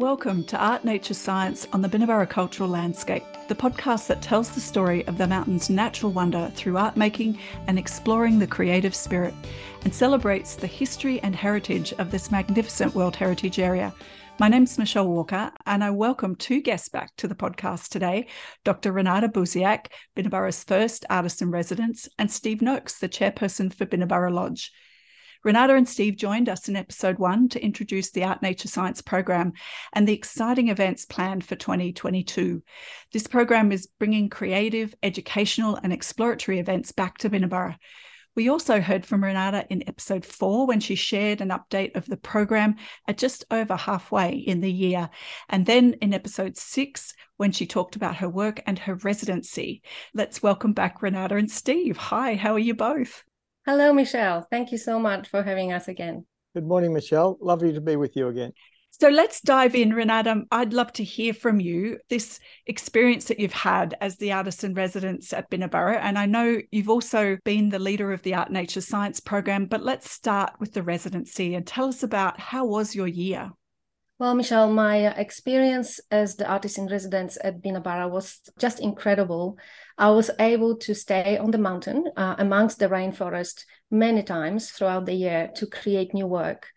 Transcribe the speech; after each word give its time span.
Welcome 0.00 0.42
to 0.46 0.58
Art 0.58 0.84
Nature 0.84 1.14
Science 1.14 1.68
on 1.72 1.80
the 1.80 1.88
Binnaburra 1.88 2.28
Cultural 2.28 2.68
Landscape, 2.68 3.22
the 3.46 3.54
podcast 3.54 4.08
that 4.08 4.20
tells 4.20 4.50
the 4.50 4.60
story 4.60 5.06
of 5.06 5.18
the 5.18 5.28
mountain's 5.28 5.70
natural 5.70 6.10
wonder 6.10 6.50
through 6.56 6.78
art 6.78 6.96
making 6.96 7.38
and 7.68 7.78
exploring 7.78 8.40
the 8.40 8.46
creative 8.48 8.92
spirit, 8.92 9.32
and 9.84 9.94
celebrates 9.94 10.56
the 10.56 10.66
history 10.66 11.20
and 11.20 11.36
heritage 11.36 11.92
of 11.98 12.10
this 12.10 12.32
magnificent 12.32 12.92
World 12.96 13.14
Heritage 13.14 13.60
Area. 13.60 13.94
My 14.40 14.48
name's 14.48 14.78
Michelle 14.78 15.06
Walker, 15.06 15.52
and 15.64 15.84
I 15.84 15.90
welcome 15.90 16.34
two 16.34 16.60
guests 16.60 16.88
back 16.88 17.12
to 17.18 17.28
the 17.28 17.36
podcast 17.36 17.90
today 17.90 18.26
Dr. 18.64 18.90
Renata 18.90 19.28
Buziak, 19.28 19.92
Binnaburra's 20.16 20.64
first 20.64 21.06
artist 21.08 21.40
in 21.40 21.52
residence, 21.52 22.08
and 22.18 22.28
Steve 22.28 22.62
Noakes, 22.62 22.98
the 22.98 23.08
chairperson 23.08 23.72
for 23.72 23.86
Binnaburra 23.86 24.32
Lodge. 24.32 24.72
Renata 25.44 25.74
and 25.74 25.86
Steve 25.86 26.16
joined 26.16 26.48
us 26.48 26.70
in 26.70 26.76
episode 26.76 27.18
one 27.18 27.50
to 27.50 27.62
introduce 27.62 28.10
the 28.10 28.24
Art 28.24 28.40
Nature 28.40 28.66
Science 28.66 29.02
program 29.02 29.52
and 29.92 30.08
the 30.08 30.14
exciting 30.14 30.68
events 30.68 31.04
planned 31.04 31.44
for 31.44 31.54
2022. 31.54 32.62
This 33.12 33.26
program 33.26 33.70
is 33.70 33.86
bringing 33.98 34.30
creative, 34.30 34.94
educational, 35.02 35.78
and 35.82 35.92
exploratory 35.92 36.60
events 36.60 36.92
back 36.92 37.18
to 37.18 37.28
Binnaburra. 37.28 37.76
We 38.34 38.48
also 38.48 38.80
heard 38.80 39.04
from 39.04 39.22
Renata 39.22 39.66
in 39.68 39.86
episode 39.86 40.24
four 40.24 40.66
when 40.66 40.80
she 40.80 40.94
shared 40.94 41.42
an 41.42 41.50
update 41.50 41.94
of 41.94 42.06
the 42.06 42.16
program 42.16 42.76
at 43.06 43.18
just 43.18 43.44
over 43.50 43.76
halfway 43.76 44.30
in 44.30 44.62
the 44.62 44.72
year. 44.72 45.10
And 45.50 45.66
then 45.66 45.92
in 46.00 46.14
episode 46.14 46.56
six, 46.56 47.12
when 47.36 47.52
she 47.52 47.66
talked 47.66 47.96
about 47.96 48.16
her 48.16 48.30
work 48.30 48.62
and 48.66 48.78
her 48.78 48.94
residency. 48.94 49.82
Let's 50.14 50.42
welcome 50.42 50.72
back 50.72 51.02
Renata 51.02 51.36
and 51.36 51.50
Steve. 51.50 51.98
Hi, 51.98 52.34
how 52.34 52.54
are 52.54 52.58
you 52.58 52.74
both? 52.74 53.24
Hello, 53.66 53.94
Michelle. 53.94 54.46
Thank 54.50 54.72
you 54.72 54.78
so 54.78 54.98
much 54.98 55.28
for 55.28 55.42
having 55.42 55.72
us 55.72 55.88
again. 55.88 56.26
Good 56.54 56.66
morning, 56.66 56.92
Michelle. 56.92 57.38
Lovely 57.40 57.72
to 57.72 57.80
be 57.80 57.96
with 57.96 58.14
you 58.14 58.28
again. 58.28 58.52
So 58.90 59.08
let's 59.08 59.40
dive 59.40 59.74
in, 59.74 59.94
Renata. 59.94 60.42
I'd 60.50 60.74
love 60.74 60.92
to 60.92 61.02
hear 61.02 61.32
from 61.32 61.60
you 61.60 61.98
this 62.10 62.40
experience 62.66 63.24
that 63.24 63.40
you've 63.40 63.54
had 63.54 63.96
as 64.02 64.18
the 64.18 64.32
artist 64.32 64.64
in 64.64 64.74
residence 64.74 65.32
at 65.32 65.50
Binnaburra. 65.50 65.96
And 65.96 66.18
I 66.18 66.26
know 66.26 66.60
you've 66.70 66.90
also 66.90 67.38
been 67.44 67.70
the 67.70 67.78
leader 67.78 68.12
of 68.12 68.22
the 68.22 68.34
Art 68.34 68.52
Nature 68.52 68.82
Science 68.82 69.18
program, 69.18 69.64
but 69.64 69.82
let's 69.82 70.10
start 70.10 70.52
with 70.60 70.74
the 70.74 70.82
residency 70.82 71.54
and 71.54 71.66
tell 71.66 71.88
us 71.88 72.02
about 72.02 72.38
how 72.38 72.66
was 72.66 72.94
your 72.94 73.08
year? 73.08 73.50
Well, 74.18 74.34
Michelle, 74.34 74.70
my 74.70 75.08
experience 75.18 76.00
as 76.10 76.36
the 76.36 76.46
artist 76.46 76.76
in 76.76 76.86
residence 76.86 77.38
at 77.42 77.62
Binnaburra 77.62 78.10
was 78.10 78.40
just 78.58 78.78
incredible. 78.78 79.56
I 79.96 80.10
was 80.10 80.30
able 80.40 80.76
to 80.78 80.94
stay 80.94 81.38
on 81.38 81.50
the 81.50 81.58
mountain 81.58 82.10
uh, 82.16 82.34
amongst 82.38 82.78
the 82.78 82.88
rainforest 82.88 83.64
many 83.90 84.22
times 84.22 84.70
throughout 84.70 85.06
the 85.06 85.14
year 85.14 85.50
to 85.56 85.66
create 85.66 86.14
new 86.14 86.26
work. 86.26 86.68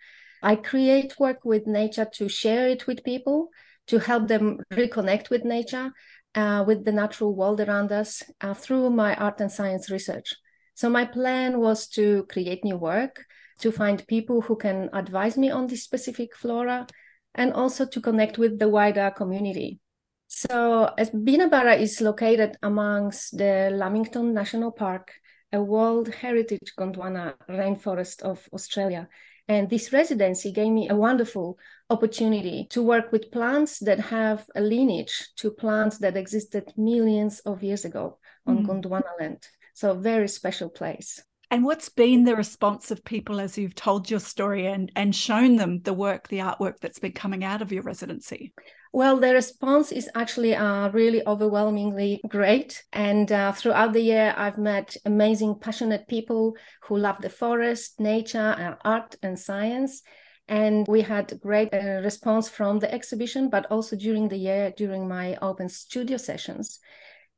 I 0.43 0.55
create 0.55 1.19
work 1.19 1.39
with 1.43 1.65
nature 1.65 2.07
to 2.13 2.29
share 2.29 2.67
it 2.67 2.85
with 2.85 3.03
people, 3.03 3.49
to 3.87 3.99
help 3.99 4.27
them 4.27 4.59
reconnect 4.71 5.29
with 5.29 5.43
nature, 5.43 5.91
uh, 6.35 6.63
with 6.67 6.85
the 6.85 6.91
natural 6.91 7.33
world 7.33 7.59
around 7.59 7.91
us 7.91 8.21
uh, 8.41 8.53
through 8.53 8.91
my 8.91 9.15
art 9.15 9.41
and 9.41 9.51
science 9.51 9.89
research. 9.89 10.35
So, 10.75 10.89
my 10.89 11.05
plan 11.05 11.59
was 11.59 11.87
to 11.89 12.23
create 12.29 12.63
new 12.63 12.77
work, 12.77 13.25
to 13.61 13.71
find 13.71 14.05
people 14.07 14.41
who 14.41 14.55
can 14.55 14.89
advise 14.93 15.37
me 15.37 15.49
on 15.49 15.65
this 15.65 15.83
specific 15.83 16.35
flora 16.35 16.85
and 17.33 17.51
also 17.53 17.85
to 17.87 17.99
connect 17.99 18.37
with 18.37 18.59
the 18.59 18.69
wider 18.69 19.09
community. 19.09 19.79
So, 20.27 20.91
as 20.97 21.09
Binnaburra 21.09 21.79
is 21.79 22.01
located 22.01 22.57
amongst 22.61 23.37
the 23.37 23.69
Lamington 23.73 24.33
National 24.33 24.71
Park, 24.71 25.13
a 25.53 25.61
World 25.61 26.13
Heritage 26.13 26.73
Gondwana 26.77 27.35
rainforest 27.49 28.21
of 28.21 28.47
Australia, 28.53 29.07
and 29.47 29.69
this 29.69 29.93
residency 29.93 30.51
gave 30.51 30.71
me 30.71 30.89
a 30.89 30.95
wonderful 30.95 31.57
opportunity 31.89 32.67
to 32.71 32.83
work 32.83 33.13
with 33.13 33.31
plants 33.31 33.79
that 33.79 33.99
have 33.99 34.45
a 34.55 34.61
lineage 34.61 35.29
to 35.37 35.51
plants 35.51 35.99
that 35.99 36.17
existed 36.17 36.73
millions 36.75 37.39
of 37.39 37.63
years 37.63 37.85
ago 37.85 38.17
on 38.45 38.65
mm. 38.65 38.67
Gondwana 38.67 39.19
land. 39.19 39.47
So, 39.73 39.93
very 39.93 40.27
special 40.27 40.69
place. 40.69 41.23
And 41.49 41.63
what's 41.63 41.87
been 41.87 42.25
the 42.25 42.35
response 42.35 42.91
of 42.91 43.05
people 43.05 43.39
as 43.39 43.57
you've 43.57 43.75
told 43.75 44.11
your 44.11 44.19
story 44.19 44.67
and, 44.67 44.91
and 44.97 45.15
shown 45.15 45.55
them 45.55 45.79
the 45.83 45.93
work, 45.93 46.27
the 46.27 46.39
artwork 46.39 46.79
that's 46.81 46.99
been 46.99 47.13
coming 47.13 47.45
out 47.45 47.61
of 47.61 47.71
your 47.71 47.83
residency? 47.83 48.53
Well, 48.93 49.17
the 49.17 49.33
response 49.33 49.91
is 49.91 50.09
actually 50.15 50.55
uh, 50.55 50.89
really 50.89 51.25
overwhelmingly 51.27 52.21
great. 52.27 52.83
And 52.93 53.31
uh, 53.31 53.51
throughout 53.51 53.93
the 53.93 54.01
year, 54.01 54.33
I've 54.37 54.57
met 54.57 54.95
amazing, 55.05 55.59
passionate 55.59 56.07
people 56.07 56.55
who 56.83 56.97
love 56.97 57.21
the 57.21 57.29
forest, 57.29 57.99
nature, 57.99 58.55
uh, 58.57 58.75
art, 58.87 59.15
and 59.21 59.37
science. 59.37 60.01
And 60.47 60.87
we 60.87 61.01
had 61.01 61.39
great 61.41 61.73
uh, 61.73 62.01
response 62.03 62.47
from 62.47 62.79
the 62.79 62.91
exhibition, 62.93 63.49
but 63.49 63.65
also 63.69 63.97
during 63.97 64.29
the 64.29 64.37
year, 64.37 64.73
during 64.75 65.07
my 65.07 65.37
open 65.41 65.67
studio 65.67 66.17
sessions. 66.17 66.79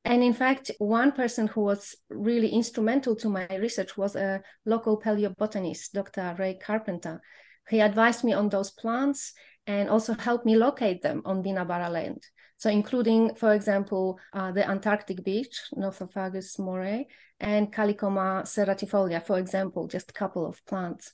And 0.06 0.24
in 0.24 0.34
fact, 0.34 0.72
one 0.78 1.12
person 1.12 1.48
who 1.48 1.62
was 1.62 1.96
really 2.10 2.50
instrumental 2.50 3.16
to 3.18 3.30
my 3.30 3.48
research 3.58 3.98
was 3.98 4.16
a 4.16 4.42
local 4.66 5.02
paleobotanist, 5.02 5.92
Dr. 5.92 6.36
Ray 6.38 6.54
Carpenter. 6.54 7.22
He 7.68 7.82
advised 7.82 8.24
me 8.24 8.34
on 8.34 8.50
those 8.50 8.72
plants 8.72 9.34
and 9.70 9.88
also 9.88 10.16
helped 10.16 10.48
me 10.48 10.56
locate 10.56 11.04
them 11.04 11.22
on 11.26 11.44
Binnaburra 11.44 11.92
land. 11.92 12.24
So, 12.58 12.72
including, 12.72 13.36
for 13.36 13.54
example, 13.54 14.20
uh, 14.34 14.52
the 14.52 14.68
Antarctic 14.68 15.24
beech, 15.24 15.62
Nothofagus 15.78 16.58
moorei, 16.58 17.06
and 17.40 17.72
Callicoma 17.72 18.44
serratifolia, 18.46 19.24
for 19.24 19.38
example, 19.38 19.88
just 19.88 20.10
a 20.10 20.14
couple 20.14 20.48
of 20.48 20.66
plants. 20.66 21.12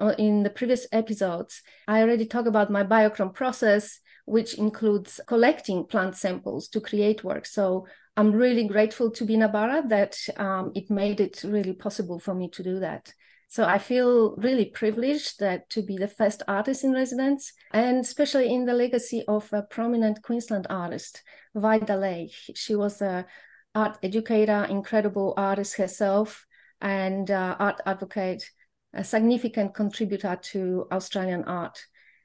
Uh, 0.00 0.14
in 0.16 0.44
the 0.44 0.48
previous 0.50 0.86
episodes, 0.92 1.60
I 1.88 2.02
already 2.02 2.24
talked 2.24 2.46
about 2.46 2.70
my 2.70 2.84
biochrome 2.84 3.34
process, 3.34 3.98
which 4.26 4.54
includes 4.54 5.20
collecting 5.26 5.84
plant 5.84 6.14
samples 6.16 6.68
to 6.68 6.80
create 6.80 7.24
work. 7.24 7.46
So 7.46 7.88
I'm 8.16 8.30
really 8.30 8.68
grateful 8.68 9.10
to 9.10 9.26
Binnaburra 9.26 9.88
that 9.88 10.16
um, 10.36 10.70
it 10.76 10.88
made 10.88 11.20
it 11.20 11.42
really 11.42 11.72
possible 11.74 12.20
for 12.20 12.32
me 12.32 12.48
to 12.50 12.62
do 12.62 12.78
that. 12.78 13.12
So 13.52 13.66
I 13.66 13.76
feel 13.76 14.34
really 14.36 14.64
privileged 14.64 15.38
that 15.40 15.68
to 15.68 15.82
be 15.82 15.98
the 15.98 16.08
first 16.08 16.42
artist 16.48 16.84
in 16.84 16.92
residence, 16.94 17.52
and 17.70 17.98
especially 17.98 18.50
in 18.50 18.64
the 18.64 18.72
legacy 18.72 19.24
of 19.28 19.52
a 19.52 19.60
prominent 19.60 20.22
Queensland 20.22 20.66
artist, 20.70 21.22
Vida 21.54 21.98
Lahey. 21.98 22.32
She 22.54 22.74
was 22.74 23.02
a 23.02 23.26
art 23.74 23.98
educator, 24.02 24.66
incredible 24.70 25.34
artist 25.36 25.76
herself, 25.76 26.46
and 26.80 27.30
uh, 27.30 27.56
art 27.58 27.82
advocate, 27.84 28.50
a 28.94 29.04
significant 29.04 29.74
contributor 29.74 30.38
to 30.44 30.86
Australian 30.90 31.44
art. 31.44 31.78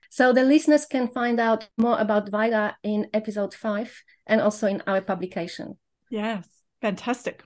So 0.10 0.32
the 0.32 0.44
listeners 0.44 0.86
can 0.86 1.10
find 1.10 1.42
out 1.42 1.68
more 1.78 2.00
about 2.00 2.32
Vida 2.32 2.78
in 2.84 3.10
episode 3.14 3.54
five 3.54 4.02
and 4.26 4.40
also 4.40 4.66
in 4.68 4.82
our 4.88 5.02
publication. 5.02 5.78
Yes, 6.10 6.48
fantastic. 6.82 7.44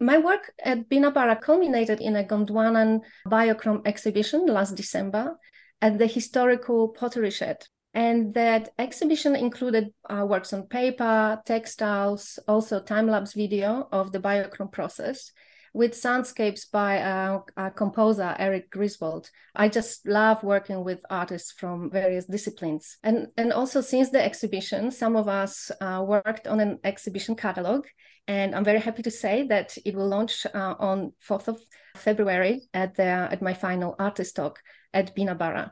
My 0.00 0.16
work 0.16 0.52
at 0.64 0.88
Binnaburra 0.88 1.38
culminated 1.40 2.00
in 2.00 2.16
a 2.16 2.24
Gondwanan 2.24 3.02
biochrome 3.26 3.86
exhibition 3.86 4.46
last 4.46 4.74
December 4.74 5.38
at 5.82 5.98
the 5.98 6.06
historical 6.06 6.88
pottery 6.88 7.30
shed. 7.30 7.66
And 7.92 8.32
that 8.34 8.70
exhibition 8.78 9.36
included 9.36 9.92
uh, 10.08 10.24
works 10.26 10.54
on 10.54 10.68
paper, 10.68 11.42
textiles, 11.44 12.38
also 12.48 12.80
time 12.80 13.08
lapse 13.08 13.34
video 13.34 13.88
of 13.92 14.12
the 14.12 14.20
biochrome 14.20 14.72
process, 14.72 15.32
with 15.72 15.92
soundscapes 15.92 16.70
by 16.70 17.00
uh, 17.00 17.40
a 17.56 17.70
composer, 17.70 18.34
Eric 18.38 18.70
Griswold. 18.70 19.30
I 19.54 19.68
just 19.68 20.06
love 20.06 20.42
working 20.42 20.82
with 20.84 21.04
artists 21.08 21.52
from 21.52 21.90
various 21.90 22.24
disciplines. 22.24 22.98
And, 23.02 23.28
and 23.36 23.52
also, 23.52 23.80
since 23.80 24.10
the 24.10 24.22
exhibition, 24.22 24.90
some 24.90 25.16
of 25.16 25.28
us 25.28 25.70
uh, 25.80 26.04
worked 26.06 26.46
on 26.48 26.60
an 26.60 26.78
exhibition 26.82 27.36
catalog. 27.36 27.86
And 28.26 28.54
I'm 28.54 28.64
very 28.64 28.80
happy 28.80 29.02
to 29.02 29.10
say 29.10 29.46
that 29.48 29.76
it 29.84 29.94
will 29.94 30.08
launch 30.08 30.46
uh, 30.46 30.74
on 30.78 31.12
4th 31.26 31.48
of 31.48 31.60
February 31.96 32.62
at, 32.74 32.96
the, 32.96 33.02
at 33.02 33.42
my 33.42 33.54
final 33.54 33.94
artist 33.98 34.36
talk 34.36 34.58
at 34.92 35.14
Binnaburra. 35.16 35.70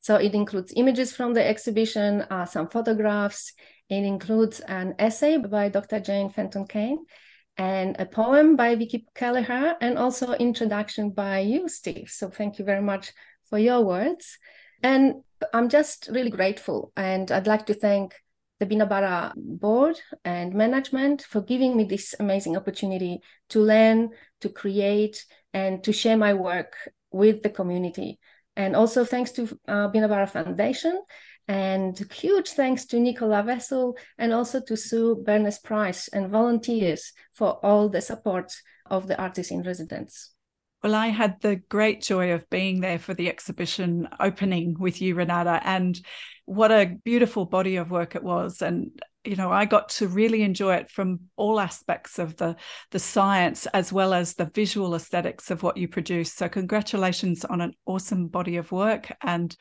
So 0.00 0.16
it 0.16 0.34
includes 0.34 0.72
images 0.76 1.14
from 1.14 1.34
the 1.34 1.46
exhibition, 1.46 2.22
uh, 2.30 2.44
some 2.44 2.68
photographs. 2.68 3.52
It 3.88 4.04
includes 4.04 4.60
an 4.60 4.94
essay 4.98 5.38
by 5.38 5.70
Dr. 5.70 6.00
Jane 6.00 6.30
Fenton 6.30 6.66
Keane 6.66 7.04
and 7.58 7.96
a 7.98 8.06
poem 8.06 8.56
by 8.56 8.76
Vicky 8.76 9.06
Kelleher, 9.14 9.76
and 9.80 9.98
also 9.98 10.32
introduction 10.34 11.10
by 11.10 11.40
you, 11.40 11.68
Steve. 11.68 12.08
So 12.08 12.30
thank 12.30 12.58
you 12.58 12.64
very 12.64 12.80
much 12.80 13.12
for 13.50 13.58
your 13.58 13.84
words. 13.84 14.38
And 14.82 15.22
I'm 15.52 15.68
just 15.68 16.08
really 16.12 16.30
grateful. 16.30 16.92
And 16.96 17.30
I'd 17.32 17.48
like 17.48 17.66
to 17.66 17.74
thank 17.74 18.14
the 18.60 18.66
Binnaburra 18.66 19.32
board 19.36 20.00
and 20.24 20.54
management 20.54 21.22
for 21.22 21.40
giving 21.40 21.76
me 21.76 21.84
this 21.84 22.14
amazing 22.18 22.56
opportunity 22.56 23.20
to 23.50 23.60
learn, 23.60 24.10
to 24.40 24.48
create, 24.48 25.24
and 25.52 25.82
to 25.84 25.92
share 25.92 26.16
my 26.16 26.34
work 26.34 26.74
with 27.10 27.42
the 27.42 27.50
community. 27.50 28.18
And 28.56 28.74
also 28.74 29.04
thanks 29.04 29.32
to 29.32 29.42
uh, 29.66 29.88
Binnaburra 29.90 30.28
Foundation 30.28 31.00
and 31.48 31.98
huge 32.12 32.50
thanks 32.50 32.84
to 32.86 33.00
Nicola 33.00 33.42
Vessel 33.42 33.96
and 34.18 34.34
also 34.34 34.60
to 34.60 34.76
Sue 34.76 35.16
Bernes 35.24 35.58
Price 35.58 36.06
and 36.08 36.30
volunteers 36.30 37.12
for 37.32 37.58
all 37.64 37.88
the 37.88 38.02
support 38.02 38.52
of 38.86 39.08
the 39.08 39.20
artists 39.20 39.50
in 39.50 39.62
residence. 39.62 40.32
Well, 40.82 40.94
I 40.94 41.08
had 41.08 41.40
the 41.40 41.56
great 41.56 42.02
joy 42.02 42.32
of 42.32 42.48
being 42.50 42.80
there 42.80 42.98
for 42.98 43.14
the 43.14 43.28
exhibition 43.28 44.08
opening 44.20 44.76
with 44.78 45.02
you, 45.02 45.16
Renata, 45.16 45.60
and 45.64 45.98
what 46.44 46.70
a 46.70 46.96
beautiful 47.02 47.46
body 47.46 47.76
of 47.76 47.90
work 47.90 48.14
it 48.14 48.22
was. 48.22 48.62
And 48.62 48.90
you 49.24 49.34
know, 49.34 49.50
I 49.50 49.64
got 49.64 49.88
to 49.90 50.06
really 50.06 50.42
enjoy 50.42 50.76
it 50.76 50.90
from 50.90 51.20
all 51.36 51.58
aspects 51.58 52.18
of 52.18 52.36
the 52.36 52.56
the 52.92 52.98
science 52.98 53.66
as 53.66 53.92
well 53.92 54.14
as 54.14 54.34
the 54.34 54.50
visual 54.54 54.94
aesthetics 54.94 55.50
of 55.50 55.62
what 55.62 55.76
you 55.76 55.88
produce. 55.88 56.32
So, 56.32 56.48
congratulations 56.48 57.44
on 57.44 57.60
an 57.60 57.72
awesome 57.84 58.28
body 58.28 58.56
of 58.56 58.70
work. 58.70 59.12
And 59.20 59.54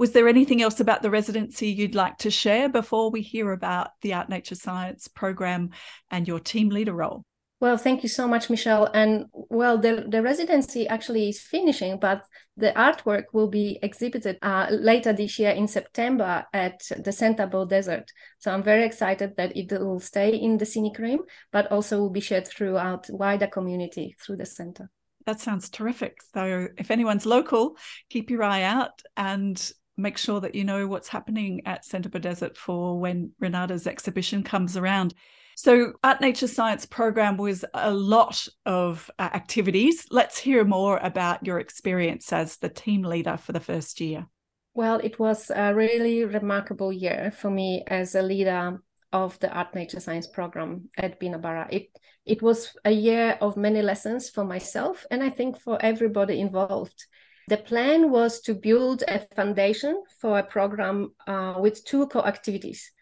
was 0.00 0.12
there 0.12 0.28
anything 0.28 0.62
else 0.62 0.80
about 0.80 1.02
the 1.02 1.10
residency 1.10 1.68
you'd 1.68 1.94
like 1.94 2.16
to 2.16 2.30
share 2.30 2.70
before 2.70 3.10
we 3.10 3.20
hear 3.20 3.52
about 3.52 3.90
the 4.00 4.14
Art 4.14 4.30
Nature 4.30 4.54
Science 4.54 5.08
program 5.08 5.72
and 6.10 6.26
your 6.26 6.40
team 6.40 6.70
leader 6.70 6.94
role? 6.94 7.22
Well, 7.60 7.76
thank 7.76 8.02
you 8.02 8.08
so 8.08 8.26
much, 8.26 8.48
Michelle. 8.48 8.86
And 8.94 9.26
well, 9.34 9.76
the, 9.76 10.06
the 10.08 10.22
residency 10.22 10.88
actually 10.88 11.28
is 11.28 11.42
finishing, 11.42 11.98
but 11.98 12.22
the 12.56 12.72
artwork 12.72 13.24
will 13.34 13.48
be 13.48 13.78
exhibited 13.82 14.38
uh, 14.40 14.68
later 14.70 15.12
this 15.12 15.38
year 15.38 15.50
in 15.50 15.68
September 15.68 16.46
at 16.54 16.80
the 17.04 17.12
Centre 17.12 17.46
Beaudesert. 17.46 18.08
So 18.38 18.52
I'm 18.52 18.62
very 18.62 18.84
excited 18.84 19.34
that 19.36 19.54
it 19.54 19.70
will 19.70 20.00
stay 20.00 20.34
in 20.34 20.56
the 20.56 20.64
scenic 20.64 20.98
rim, 20.98 21.20
but 21.52 21.70
also 21.70 21.98
will 21.98 22.08
be 22.08 22.20
shared 22.20 22.48
throughout 22.48 23.04
wider 23.10 23.48
community 23.48 24.16
through 24.18 24.38
the 24.38 24.46
center. 24.46 24.88
That 25.26 25.40
sounds 25.40 25.68
terrific. 25.68 26.16
So 26.32 26.68
if 26.78 26.90
anyone's 26.90 27.26
local, 27.26 27.76
keep 28.08 28.30
your 28.30 28.42
eye 28.42 28.62
out 28.62 29.02
and 29.18 29.70
make 30.00 30.18
sure 30.18 30.40
that 30.40 30.54
you 30.54 30.64
know 30.64 30.86
what's 30.86 31.08
happening 31.08 31.62
at 31.66 31.84
Centre 31.84 32.08
Beaudesert 32.08 32.56
for 32.56 32.98
when 32.98 33.32
Renata's 33.38 33.86
exhibition 33.86 34.42
comes 34.42 34.76
around. 34.76 35.14
So, 35.56 35.92
Art 36.02 36.20
Nature 36.20 36.46
Science 36.46 36.86
program 36.86 37.36
was 37.36 37.64
a 37.74 37.92
lot 37.92 38.46
of 38.64 39.10
uh, 39.18 39.28
activities. 39.34 40.06
Let's 40.10 40.38
hear 40.38 40.64
more 40.64 40.98
about 40.98 41.44
your 41.44 41.58
experience 41.58 42.32
as 42.32 42.56
the 42.56 42.70
team 42.70 43.02
leader 43.02 43.36
for 43.36 43.52
the 43.52 43.60
first 43.60 44.00
year. 44.00 44.26
Well, 44.72 45.00
it 45.00 45.18
was 45.18 45.50
a 45.54 45.74
really 45.74 46.24
remarkable 46.24 46.92
year 46.92 47.32
for 47.36 47.50
me 47.50 47.84
as 47.86 48.14
a 48.14 48.22
leader 48.22 48.80
of 49.12 49.38
the 49.40 49.52
Art 49.52 49.74
Nature 49.74 50.00
Science 50.00 50.26
program 50.26 50.88
at 50.96 51.20
Binnaburra. 51.20 51.66
It 51.70 51.88
it 52.24 52.42
was 52.42 52.76
a 52.84 52.92
year 52.92 53.36
of 53.40 53.56
many 53.56 53.82
lessons 53.82 54.30
for 54.30 54.44
myself 54.44 55.04
and 55.10 55.22
I 55.22 55.30
think 55.30 55.58
for 55.58 55.78
everybody 55.82 56.40
involved. 56.40 57.06
The 57.50 57.56
plan 57.56 58.12
was 58.12 58.40
to 58.42 58.54
build 58.54 59.02
a 59.08 59.26
foundation 59.34 60.04
for 60.20 60.38
a 60.38 60.44
program 60.44 61.14
uh, 61.26 61.56
with 61.58 61.84
two 61.84 62.06
co-activities 62.06 62.92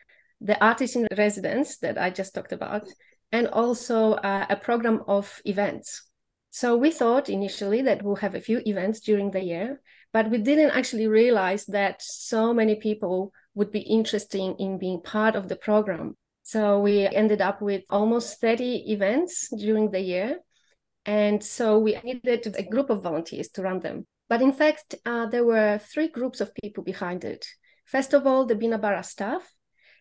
the 0.40 0.56
artist 0.64 0.96
in 0.96 1.06
residence 1.18 1.76
that 1.78 1.98
I 1.98 2.08
just 2.08 2.34
talked 2.34 2.52
about, 2.52 2.88
and 3.30 3.46
also 3.48 4.12
uh, 4.14 4.46
a 4.48 4.56
program 4.56 5.02
of 5.06 5.42
events. 5.44 6.04
So 6.48 6.78
we 6.78 6.92
thought 6.92 7.28
initially 7.28 7.82
that 7.82 8.02
we'll 8.02 8.24
have 8.24 8.34
a 8.34 8.40
few 8.40 8.62
events 8.64 9.00
during 9.00 9.32
the 9.32 9.42
year, 9.42 9.82
but 10.14 10.30
we 10.30 10.38
didn't 10.38 10.70
actually 10.70 11.08
realize 11.08 11.66
that 11.66 12.00
so 12.00 12.54
many 12.54 12.76
people 12.76 13.32
would 13.54 13.70
be 13.70 13.80
interested 13.80 14.40
in 14.58 14.78
being 14.78 15.02
part 15.02 15.36
of 15.36 15.50
the 15.50 15.56
program. 15.56 16.16
So 16.42 16.80
we 16.80 17.06
ended 17.06 17.42
up 17.42 17.60
with 17.60 17.82
almost 17.90 18.40
30 18.40 18.92
events 18.92 19.50
during 19.58 19.90
the 19.90 20.00
year. 20.00 20.38
And 21.04 21.44
so 21.44 21.78
we 21.78 22.00
needed 22.02 22.54
a 22.56 22.62
group 22.62 22.88
of 22.88 23.02
volunteers 23.02 23.48
to 23.50 23.62
run 23.62 23.80
them. 23.80 24.06
But 24.28 24.42
in 24.42 24.52
fact, 24.52 24.94
uh, 25.06 25.26
there 25.26 25.44
were 25.44 25.78
three 25.78 26.08
groups 26.08 26.40
of 26.40 26.54
people 26.54 26.84
behind 26.84 27.24
it. 27.24 27.46
First 27.86 28.12
of 28.12 28.26
all, 28.26 28.44
the 28.44 28.54
Binnaburra 28.54 29.04
staff, 29.04 29.54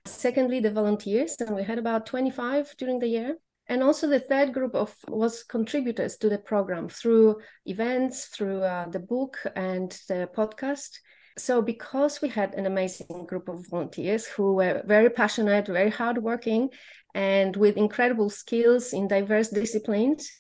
Secondly, 0.08 0.60
the 0.60 0.72
volunteers, 0.72 1.36
and 1.40 1.56
we 1.56 1.64
had 1.64 1.78
about 1.78 2.06
25 2.06 2.76
during 2.78 3.00
the 3.00 3.08
year. 3.08 3.38
And 3.68 3.84
also 3.84 4.08
the 4.08 4.20
third 4.20 4.54
group 4.54 4.74
of 4.74 4.96
was 5.10 5.44
contributors 5.44 6.16
to 6.18 6.30
the 6.30 6.38
program 6.38 6.88
through 6.88 7.42
events, 7.66 8.28
through 8.28 8.62
uh, 8.62 8.88
the 8.90 9.00
book 9.00 9.38
and 9.56 9.92
the 10.08 10.30
podcast. 10.36 11.00
So 11.38 11.62
because 11.62 12.22
we 12.22 12.30
had 12.30 12.56
an 12.56 12.66
amazing 12.66 13.26
group 13.28 13.50
of 13.50 13.68
volunteers 13.70 14.26
who 14.26 14.56
were 14.56 14.82
very 14.86 15.10
passionate, 15.10 15.68
very 15.68 15.92
hardworking, 15.92 16.70
and 17.14 17.56
with 17.58 17.76
incredible 17.76 18.30
skills 18.30 18.94
in 18.94 19.08
diverse 19.08 19.50
disciplines, 19.50 20.32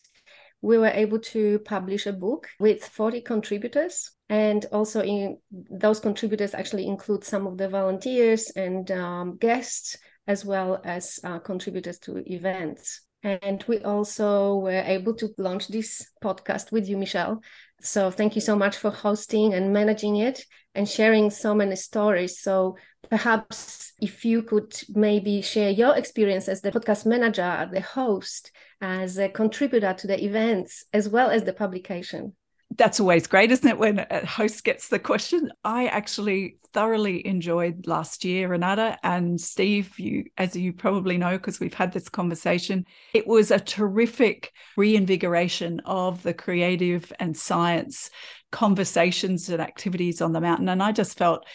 we 0.61 0.77
were 0.77 0.87
able 0.87 1.19
to 1.19 1.59
publish 1.59 2.05
a 2.05 2.13
book 2.13 2.47
with 2.59 2.83
40 2.83 3.21
contributors. 3.21 4.11
And 4.29 4.65
also 4.71 5.01
in 5.01 5.37
those 5.51 5.99
contributors 5.99 6.53
actually 6.53 6.87
include 6.87 7.23
some 7.23 7.47
of 7.47 7.57
the 7.57 7.69
volunteers 7.69 8.49
and 8.55 8.89
um, 8.91 9.37
guests 9.37 9.97
as 10.27 10.43
well 10.43 10.81
as 10.83 11.19
uh, 11.23 11.39
contributors 11.39 11.99
to 11.99 12.23
events. 12.31 13.01
And 13.23 13.63
we 13.67 13.79
also 13.79 14.55
were 14.55 14.83
able 14.85 15.13
to 15.15 15.29
launch 15.37 15.69
this 15.69 16.11
podcast 16.23 16.71
with 16.71 16.87
you 16.87 16.97
michelle. 16.97 17.41
So 17.81 18.11
thank 18.11 18.35
you 18.35 18.41
so 18.41 18.55
much 18.55 18.77
for 18.77 18.91
hosting 18.91 19.53
and 19.53 19.73
managing 19.73 20.17
it 20.17 20.45
and 20.75 20.87
sharing 20.87 21.29
so 21.29 21.55
many 21.55 21.75
stories. 21.75 22.39
So 22.39 22.77
perhaps 23.09 23.93
if 24.01 24.23
you 24.25 24.41
could 24.41 24.73
maybe 24.89 25.41
share 25.41 25.71
your 25.71 25.95
experience 25.95 26.47
as 26.47 26.61
the 26.61 26.71
podcast 26.71 27.05
manager 27.05 27.69
the 27.71 27.81
host 27.81 28.51
as 28.81 29.17
a 29.17 29.29
contributor 29.29 29.93
to 29.93 30.07
the 30.07 30.23
events 30.23 30.85
as 30.93 31.09
well 31.09 31.29
as 31.29 31.43
the 31.43 31.53
publication 31.53 32.33
that's 32.75 32.99
always 32.99 33.27
great, 33.27 33.51
isn't 33.51 33.67
it? 33.67 33.77
When 33.77 33.99
a 33.99 34.25
host 34.25 34.63
gets 34.63 34.89
the 34.89 34.99
question. 34.99 35.51
I 35.63 35.87
actually 35.87 36.57
thoroughly 36.73 37.25
enjoyed 37.25 37.87
last 37.87 38.25
year, 38.25 38.49
Renata 38.49 38.97
and 39.03 39.39
Steve. 39.39 39.97
You, 39.97 40.25
as 40.37 40.55
you 40.55 40.73
probably 40.73 41.17
know, 41.17 41.37
because 41.37 41.59
we've 41.59 41.73
had 41.73 41.93
this 41.93 42.09
conversation, 42.09 42.85
it 43.13 43.25
was 43.25 43.51
a 43.51 43.59
terrific 43.59 44.51
reinvigoration 44.75 45.81
of 45.85 46.21
the 46.23 46.33
creative 46.33 47.11
and 47.19 47.35
science 47.35 48.09
conversations 48.51 49.49
and 49.49 49.61
activities 49.61 50.21
on 50.21 50.33
the 50.33 50.41
mountain. 50.41 50.69
And 50.69 50.83
I 50.83 50.91
just 50.91 51.17
felt 51.17 51.45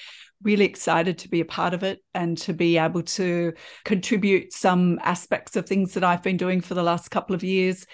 really 0.43 0.65
excited 0.65 1.19
to 1.19 1.29
be 1.29 1.41
a 1.41 1.45
part 1.45 1.75
of 1.75 1.83
it 1.83 2.01
and 2.15 2.37
to 2.39 2.53
be 2.53 2.79
able 2.79 3.03
to 3.03 3.53
contribute 3.85 4.53
some 4.53 4.99
aspects 5.03 5.57
of 5.57 5.67
things 5.67 5.95
that 5.95 6.05
I've 6.05 6.23
been 6.23 6.37
doing 6.37 6.61
for 6.61 6.75
the 6.75 6.83
last 6.83 7.11
couple 7.11 7.35
of 7.35 7.43
years 7.43 7.87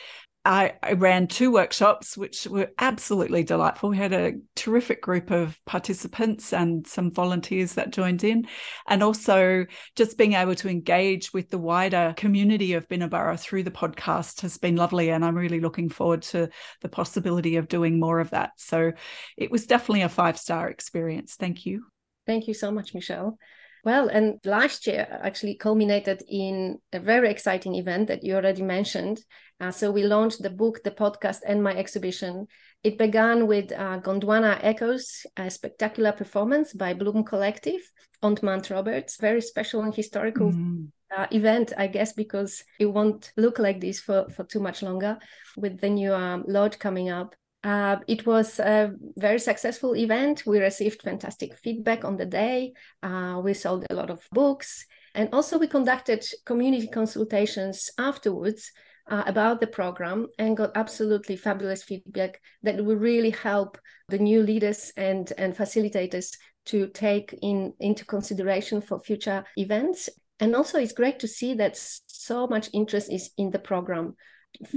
I, 0.48 0.74
I, 0.82 0.92
ran 0.94 1.26
two 1.26 1.52
workshops, 1.52 2.16
which 2.16 2.46
were 2.46 2.70
absolutely 2.78 3.42
delightful. 3.42 3.90
We 3.90 3.98
had 3.98 4.14
a 4.14 4.34
terrific 4.56 5.02
group 5.02 5.30
of 5.30 5.58
participants 5.66 6.54
and 6.54 6.86
some 6.86 7.10
volunteers 7.12 7.74
that 7.74 7.90
joined 7.90 8.24
in. 8.24 8.46
And 8.86 9.02
also 9.02 9.66
just 9.94 10.16
being 10.16 10.32
able 10.32 10.54
to 10.54 10.70
engage 10.70 11.34
with 11.34 11.50
the 11.50 11.58
wider 11.58 12.14
community 12.16 12.72
of 12.72 12.88
Binnaburra 12.88 13.38
through 13.38 13.64
the 13.64 13.70
podcast 13.70 14.40
has 14.40 14.56
been 14.56 14.76
lovely. 14.76 15.10
And 15.10 15.22
I'm 15.22 15.36
really 15.36 15.60
looking 15.60 15.90
forward 15.90 16.22
to 16.22 16.48
the 16.80 16.88
possibility 16.88 17.56
of 17.56 17.68
doing 17.68 18.00
more 18.00 18.18
of 18.18 18.30
that. 18.30 18.52
So 18.56 18.92
it 19.36 19.50
was 19.50 19.66
definitely 19.66 20.02
a 20.02 20.08
five 20.08 20.38
star 20.38 20.70
experience. 20.70 21.34
Thank 21.34 21.66
you. 21.66 21.84
Thank 22.28 22.46
you 22.46 22.52
so 22.52 22.70
much, 22.70 22.92
Michelle. 22.92 23.38
Well, 23.84 24.08
and 24.08 24.38
last 24.44 24.86
year 24.86 25.08
actually 25.22 25.54
culminated 25.54 26.22
in 26.28 26.78
a 26.92 27.00
very 27.00 27.30
exciting 27.30 27.74
event 27.74 28.08
that 28.08 28.22
you 28.22 28.34
already 28.34 28.60
mentioned. 28.60 29.24
Uh, 29.58 29.70
so 29.70 29.90
we 29.90 30.02
launched 30.02 30.42
the 30.42 30.50
book, 30.50 30.82
the 30.84 30.90
podcast, 30.90 31.38
and 31.46 31.62
my 31.62 31.74
exhibition. 31.74 32.46
It 32.84 32.98
began 32.98 33.46
with 33.46 33.72
uh, 33.72 34.00
Gondwana 34.00 34.58
Echoes, 34.62 35.24
a 35.38 35.48
spectacular 35.48 36.12
performance 36.12 36.74
by 36.74 36.92
Bloom 36.92 37.24
Collective 37.24 37.80
on 38.22 38.36
Mount 38.42 38.68
Roberts. 38.68 39.16
Very 39.16 39.40
special 39.40 39.80
and 39.80 39.94
historical 39.94 40.50
mm-hmm. 40.50 40.84
uh, 41.16 41.28
event, 41.32 41.72
I 41.78 41.86
guess, 41.86 42.12
because 42.12 42.62
it 42.78 42.86
won't 42.86 43.32
look 43.38 43.58
like 43.58 43.80
this 43.80 44.00
for, 44.00 44.28
for 44.28 44.44
too 44.44 44.60
much 44.60 44.82
longer 44.82 45.18
with 45.56 45.80
the 45.80 45.88
new 45.88 46.12
um, 46.12 46.44
lodge 46.46 46.78
coming 46.78 47.08
up. 47.08 47.34
Uh, 47.64 47.96
it 48.06 48.24
was 48.24 48.60
a 48.60 48.92
very 49.16 49.38
successful 49.38 49.96
event. 49.96 50.44
We 50.46 50.60
received 50.60 51.02
fantastic 51.02 51.56
feedback 51.56 52.04
on 52.04 52.16
the 52.16 52.26
day. 52.26 52.72
Uh, 53.02 53.40
we 53.42 53.54
sold 53.54 53.86
a 53.90 53.94
lot 53.94 54.10
of 54.10 54.22
books. 54.30 54.86
And 55.14 55.28
also, 55.32 55.58
we 55.58 55.66
conducted 55.66 56.24
community 56.44 56.86
consultations 56.86 57.90
afterwards 57.98 58.70
uh, 59.10 59.24
about 59.26 59.60
the 59.60 59.66
program 59.66 60.28
and 60.38 60.56
got 60.56 60.76
absolutely 60.76 61.36
fabulous 61.36 61.82
feedback 61.82 62.40
that 62.62 62.84
will 62.84 62.96
really 62.96 63.30
help 63.30 63.78
the 64.08 64.18
new 64.18 64.42
leaders 64.42 64.92
and, 64.96 65.32
and 65.38 65.56
facilitators 65.56 66.36
to 66.66 66.86
take 66.88 67.36
in 67.42 67.72
into 67.80 68.04
consideration 68.04 68.80
for 68.80 69.00
future 69.00 69.44
events. 69.56 70.08
And 70.38 70.54
also, 70.54 70.78
it's 70.78 70.92
great 70.92 71.18
to 71.20 71.28
see 71.28 71.54
that 71.54 71.76
so 71.76 72.46
much 72.46 72.68
interest 72.72 73.10
is 73.10 73.30
in 73.36 73.50
the 73.50 73.58
program 73.58 74.14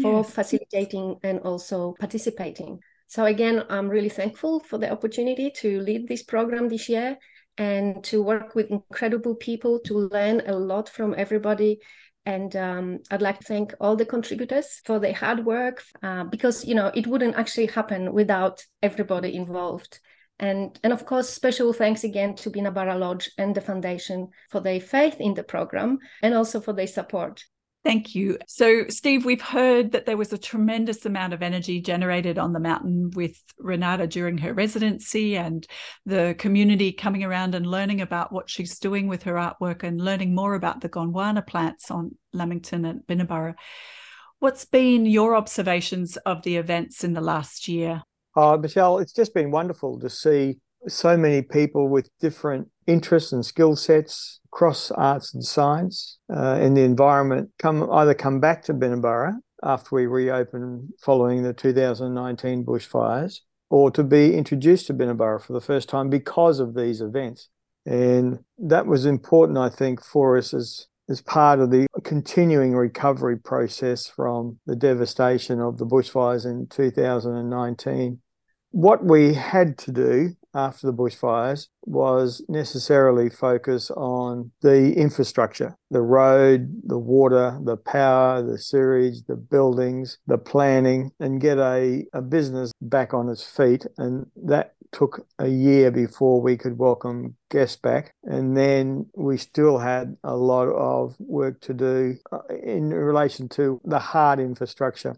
for 0.01 0.17
yes. 0.17 0.31
facilitating 0.31 1.15
and 1.23 1.39
also 1.39 1.95
participating. 1.99 2.79
So 3.07 3.25
again, 3.25 3.63
I'm 3.69 3.89
really 3.89 4.09
thankful 4.09 4.61
for 4.61 4.77
the 4.77 4.91
opportunity 4.91 5.51
to 5.57 5.81
lead 5.81 6.07
this 6.07 6.23
program 6.23 6.69
this 6.69 6.87
year 6.87 7.17
and 7.57 8.03
to 8.05 8.23
work 8.23 8.55
with 8.55 8.71
incredible 8.71 9.35
people 9.35 9.79
to 9.79 9.97
learn 9.97 10.41
a 10.47 10.53
lot 10.53 10.87
from 10.87 11.13
everybody 11.17 11.79
and 12.25 12.55
um, 12.55 12.99
i'd 13.11 13.21
like 13.21 13.39
to 13.39 13.45
thank 13.45 13.73
all 13.79 13.95
the 13.95 14.05
contributors 14.05 14.81
for 14.85 14.99
their 14.99 15.13
hard 15.13 15.45
work 15.45 15.83
uh, 16.03 16.23
because 16.23 16.65
you 16.65 16.75
know 16.75 16.91
it 16.93 17.07
wouldn't 17.07 17.35
actually 17.35 17.65
happen 17.65 18.13
without 18.13 18.63
everybody 18.81 19.35
involved 19.35 19.99
and 20.39 20.79
and 20.83 20.93
of 20.93 21.05
course 21.05 21.29
special 21.29 21.73
thanks 21.73 22.03
again 22.03 22.35
to 22.35 22.49
binnaburra 22.49 22.97
lodge 22.97 23.29
and 23.37 23.55
the 23.55 23.61
foundation 23.61 24.29
for 24.49 24.61
their 24.61 24.79
faith 24.79 25.19
in 25.19 25.33
the 25.33 25.43
program 25.43 25.97
and 26.21 26.33
also 26.33 26.61
for 26.61 26.73
their 26.73 26.87
support 26.87 27.43
Thank 27.83 28.13
you. 28.13 28.37
So, 28.47 28.83
Steve, 28.89 29.25
we've 29.25 29.41
heard 29.41 29.93
that 29.93 30.05
there 30.05 30.17
was 30.17 30.31
a 30.31 30.37
tremendous 30.37 31.03
amount 31.07 31.33
of 31.33 31.41
energy 31.41 31.81
generated 31.81 32.37
on 32.37 32.53
the 32.53 32.59
mountain 32.59 33.09
with 33.15 33.41
Renata 33.57 34.05
during 34.05 34.37
her 34.37 34.53
residency 34.53 35.35
and 35.35 35.65
the 36.05 36.35
community 36.37 36.91
coming 36.91 37.23
around 37.23 37.55
and 37.55 37.65
learning 37.65 37.99
about 37.99 38.31
what 38.31 38.51
she's 38.51 38.77
doing 38.77 39.07
with 39.07 39.23
her 39.23 39.33
artwork 39.33 39.81
and 39.81 39.99
learning 39.99 40.35
more 40.35 40.53
about 40.53 40.81
the 40.81 40.89
Gondwana 40.89 41.45
plants 41.45 41.89
on 41.89 42.15
Lamington 42.33 42.85
and 42.85 43.01
Binnaburra. 43.07 43.55
What's 44.37 44.65
been 44.65 45.07
your 45.07 45.35
observations 45.35 46.17
of 46.17 46.43
the 46.43 46.57
events 46.57 47.03
in 47.03 47.13
the 47.13 47.21
last 47.21 47.67
year? 47.67 48.03
Uh, 48.35 48.57
Michelle, 48.57 48.99
it's 48.99 49.13
just 49.13 49.33
been 49.33 49.49
wonderful 49.49 49.99
to 49.99 50.09
see 50.09 50.59
so 50.87 51.15
many 51.17 51.41
people 51.41 51.89
with 51.89 52.09
different 52.19 52.67
interests 52.87 53.31
and 53.31 53.45
skill 53.45 53.75
sets 53.75 54.39
across 54.51 54.91
arts 54.91 55.33
and 55.33 55.43
science 55.43 56.17
uh, 56.33 56.59
in 56.61 56.73
the 56.73 56.81
environment 56.81 57.49
come 57.59 57.89
either 57.91 58.13
come 58.13 58.39
back 58.39 58.63
to 58.63 58.73
Binnaburra 58.73 59.33
after 59.63 59.95
we 59.95 60.07
reopen 60.07 60.89
following 60.99 61.43
the 61.43 61.53
2019 61.53 62.65
bushfires 62.65 63.39
or 63.69 63.89
to 63.91 64.03
be 64.03 64.35
introduced 64.35 64.87
to 64.87 64.93
Binnaburra 64.93 65.41
for 65.41 65.53
the 65.53 65.61
first 65.61 65.87
time 65.87 66.09
because 66.09 66.59
of 66.59 66.75
these 66.75 66.99
events. 66.99 67.47
And 67.85 68.39
that 68.57 68.85
was 68.85 69.05
important, 69.05 69.57
I 69.57 69.69
think, 69.69 70.03
for 70.03 70.37
us 70.37 70.53
as, 70.53 70.87
as 71.09 71.21
part 71.21 71.59
of 71.59 71.71
the 71.71 71.87
continuing 72.03 72.75
recovery 72.75 73.37
process 73.37 74.07
from 74.07 74.59
the 74.65 74.75
devastation 74.75 75.61
of 75.61 75.77
the 75.77 75.85
bushfires 75.85 76.45
in 76.45 76.67
2019. 76.67 78.19
What 78.71 79.03
we 79.05 79.33
had 79.33 79.77
to 79.79 79.91
do 79.91 80.35
after 80.53 80.87
the 80.87 80.93
bushfires 80.93 81.67
was 81.83 82.43
necessarily 82.47 83.29
focus 83.29 83.91
on 83.91 84.51
the 84.61 84.93
infrastructure 84.93 85.75
the 85.89 86.01
road, 86.01 86.81
the 86.85 86.97
water, 86.97 87.59
the 87.63 87.75
power, 87.75 88.41
the 88.41 88.57
sewage, 88.57 89.23
the 89.27 89.35
buildings, 89.35 90.19
the 90.25 90.37
planning, 90.37 91.11
and 91.19 91.41
get 91.41 91.57
a, 91.57 92.05
a 92.13 92.21
business 92.21 92.71
back 92.81 93.13
on 93.13 93.27
its 93.27 93.43
feet. 93.43 93.85
And 93.97 94.25
that 94.45 94.73
took 94.91 95.25
a 95.39 95.47
year 95.47 95.91
before 95.91 96.41
we 96.41 96.57
could 96.57 96.77
welcome 96.77 97.35
guests 97.49 97.75
back. 97.75 98.13
And 98.23 98.55
then 98.55 99.07
we 99.15 99.37
still 99.37 99.77
had 99.77 100.15
a 100.23 100.35
lot 100.35 100.67
of 100.69 101.15
work 101.19 101.59
to 101.61 101.73
do 101.73 102.15
uh, 102.31 102.39
in 102.63 102.89
relation 102.93 103.49
to 103.49 103.81
the 103.83 103.99
hard 103.99 104.39
infrastructure. 104.39 105.15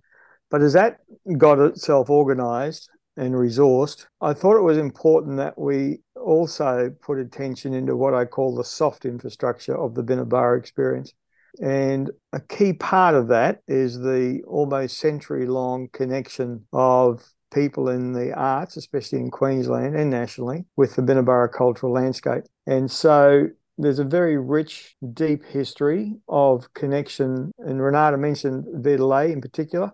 But 0.49 0.61
as 0.61 0.73
that 0.73 0.99
got 1.37 1.59
itself 1.59 2.09
organized 2.09 2.89
and 3.17 3.33
resourced, 3.33 4.05
I 4.21 4.33
thought 4.33 4.57
it 4.57 4.63
was 4.63 4.77
important 4.77 5.37
that 5.37 5.57
we 5.57 5.99
also 6.15 6.93
put 7.01 7.19
attention 7.19 7.73
into 7.73 7.95
what 7.95 8.13
I 8.13 8.25
call 8.25 8.55
the 8.55 8.63
soft 8.63 9.05
infrastructure 9.05 9.77
of 9.77 9.95
the 9.95 10.03
Binnaburra 10.03 10.57
experience. 10.57 11.13
And 11.61 12.09
a 12.31 12.39
key 12.39 12.73
part 12.73 13.13
of 13.13 13.27
that 13.27 13.61
is 13.67 13.99
the 13.99 14.41
almost 14.47 14.97
century 14.97 15.45
long 15.45 15.89
connection 15.93 16.65
of 16.73 17.23
people 17.53 17.89
in 17.89 18.13
the 18.13 18.33
arts, 18.33 18.77
especially 18.77 19.19
in 19.19 19.29
Queensland 19.29 19.95
and 19.95 20.09
nationally, 20.09 20.65
with 20.75 20.95
the 20.95 21.03
Binnaburra 21.03 21.51
cultural 21.51 21.93
landscape. 21.93 22.45
And 22.65 22.89
so 22.89 23.49
there's 23.77 23.99
a 23.99 24.03
very 24.03 24.37
rich, 24.37 24.95
deep 25.13 25.45
history 25.45 26.15
of 26.27 26.73
connection. 26.73 27.51
And 27.59 27.81
Renata 27.81 28.17
mentioned 28.17 28.65
Vida 28.83 29.03
in 29.25 29.41
particular 29.41 29.91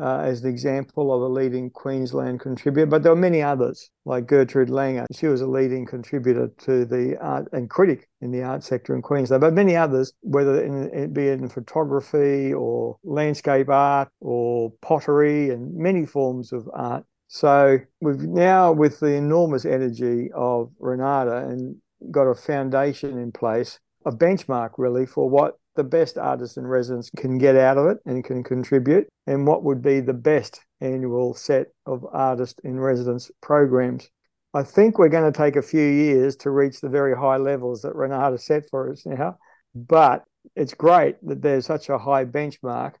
uh, 0.00 0.20
as 0.20 0.42
the 0.42 0.48
example 0.48 1.12
of 1.12 1.22
a 1.22 1.26
leading 1.26 1.70
Queensland 1.70 2.40
contributor, 2.40 2.86
but 2.86 3.02
there 3.02 3.12
were 3.12 3.20
many 3.20 3.42
others, 3.42 3.90
like 4.04 4.26
Gertrude 4.26 4.68
Langer. 4.68 5.06
She 5.14 5.26
was 5.26 5.40
a 5.40 5.46
leading 5.46 5.86
contributor 5.86 6.50
to 6.58 6.84
the 6.84 7.16
art 7.20 7.48
and 7.52 7.68
critic 7.68 8.08
in 8.20 8.30
the 8.30 8.42
art 8.42 8.62
sector 8.62 8.94
in 8.94 9.02
Queensland, 9.02 9.40
but 9.40 9.54
many 9.54 9.76
others, 9.76 10.12
whether 10.20 10.62
it 10.64 11.12
be 11.12 11.28
in 11.28 11.48
photography 11.48 12.52
or 12.52 12.96
landscape 13.04 13.68
art 13.68 14.08
or 14.20 14.72
pottery 14.82 15.50
and 15.50 15.74
many 15.74 16.06
forms 16.06 16.52
of 16.52 16.68
art. 16.72 17.04
So 17.28 17.78
we've 18.00 18.20
now, 18.20 18.72
with 18.72 19.00
the 19.00 19.12
enormous 19.12 19.64
energy 19.64 20.30
of 20.34 20.70
Renata, 20.78 21.48
and 21.48 21.76
got 22.10 22.22
a 22.22 22.34
foundation 22.34 23.18
in 23.18 23.32
place, 23.32 23.80
a 24.06 24.12
benchmark 24.12 24.70
really 24.78 25.04
for 25.04 25.28
what 25.28 25.58
the 25.78 25.84
best 25.84 26.18
artists 26.18 26.56
in 26.56 26.66
residence 26.66 27.08
can 27.16 27.38
get 27.38 27.54
out 27.54 27.78
of 27.78 27.86
it 27.86 27.98
and 28.04 28.24
can 28.24 28.42
contribute, 28.42 29.06
and 29.28 29.46
what 29.46 29.62
would 29.62 29.80
be 29.80 30.00
the 30.00 30.12
best 30.12 30.60
annual 30.80 31.34
set 31.34 31.68
of 31.86 32.04
artist 32.12 32.60
in 32.64 32.80
residence 32.80 33.30
programs. 33.40 34.10
I 34.52 34.64
think 34.64 34.98
we're 34.98 35.08
going 35.08 35.32
to 35.32 35.38
take 35.38 35.54
a 35.54 35.62
few 35.62 35.80
years 35.80 36.34
to 36.38 36.50
reach 36.50 36.80
the 36.80 36.88
very 36.88 37.16
high 37.16 37.36
levels 37.36 37.82
that 37.82 37.94
Renata 37.94 38.38
set 38.38 38.68
for 38.68 38.90
us 38.90 39.06
now, 39.06 39.38
but 39.72 40.24
it's 40.56 40.74
great 40.74 41.16
that 41.22 41.42
there's 41.42 41.66
such 41.66 41.88
a 41.88 41.98
high 41.98 42.24
benchmark. 42.24 42.94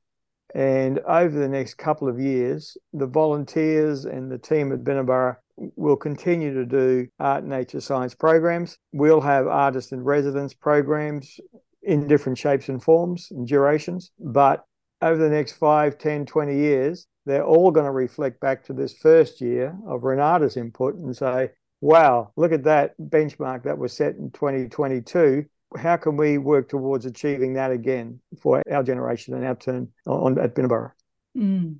And 0.54 1.00
over 1.00 1.36
the 1.36 1.48
next 1.48 1.74
couple 1.74 2.08
of 2.08 2.20
years, 2.20 2.76
the 2.92 3.06
volunteers 3.06 4.04
and 4.04 4.30
the 4.30 4.38
team 4.38 4.72
at 4.72 4.84
Binnaburra 4.84 5.36
will 5.56 5.96
continue 5.96 6.54
to 6.54 6.64
do 6.64 7.08
art, 7.18 7.44
nature, 7.44 7.80
science 7.80 8.14
programs. 8.14 8.78
We'll 8.92 9.20
have 9.20 9.48
artist 9.48 9.92
in 9.92 10.04
residence 10.04 10.54
programs 10.54 11.40
in 11.88 12.06
different 12.06 12.36
shapes 12.36 12.68
and 12.68 12.82
forms 12.82 13.28
and 13.30 13.48
durations. 13.48 14.10
But 14.20 14.62
over 15.00 15.16
the 15.16 15.30
next 15.30 15.52
5, 15.52 15.96
10, 15.96 16.26
20 16.26 16.54
years, 16.54 17.06
they're 17.24 17.44
all 17.44 17.70
going 17.70 17.86
to 17.86 17.92
reflect 17.92 18.40
back 18.40 18.64
to 18.64 18.74
this 18.74 18.92
first 18.92 19.40
year 19.40 19.74
of 19.86 20.04
Renata's 20.04 20.58
input 20.58 20.96
and 20.96 21.16
say, 21.16 21.50
wow, 21.80 22.30
look 22.36 22.52
at 22.52 22.64
that 22.64 22.94
benchmark 23.00 23.62
that 23.62 23.78
was 23.78 23.94
set 23.94 24.16
in 24.16 24.30
2022. 24.32 25.46
How 25.78 25.96
can 25.96 26.16
we 26.16 26.36
work 26.36 26.68
towards 26.68 27.06
achieving 27.06 27.54
that 27.54 27.70
again 27.70 28.20
for 28.42 28.62
our 28.70 28.82
generation 28.82 29.34
and 29.34 29.46
our 29.46 29.56
turn 29.56 29.88
on, 30.06 30.38
at 30.38 30.54
Binnaburra? 30.54 30.92
Mm. 31.36 31.76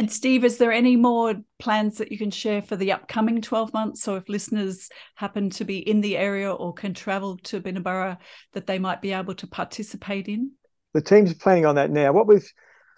And 0.00 0.10
Steve, 0.10 0.46
is 0.46 0.56
there 0.56 0.72
any 0.72 0.96
more 0.96 1.34
plans 1.58 1.98
that 1.98 2.10
you 2.10 2.16
can 2.16 2.30
share 2.30 2.62
for 2.62 2.74
the 2.74 2.90
upcoming 2.90 3.42
12 3.42 3.74
months? 3.74 4.02
So 4.02 4.16
if 4.16 4.30
listeners 4.30 4.88
happen 5.14 5.50
to 5.50 5.64
be 5.66 5.86
in 5.86 6.00
the 6.00 6.16
area 6.16 6.50
or 6.50 6.72
can 6.72 6.94
travel 6.94 7.36
to 7.42 7.60
Binnaburra, 7.60 8.16
that 8.54 8.66
they 8.66 8.78
might 8.78 9.02
be 9.02 9.12
able 9.12 9.34
to 9.34 9.46
participate 9.46 10.26
in? 10.26 10.52
The 10.94 11.02
team's 11.02 11.34
planning 11.34 11.66
on 11.66 11.74
that 11.74 11.90
now. 11.90 12.12
What 12.12 12.26
we've 12.26 12.50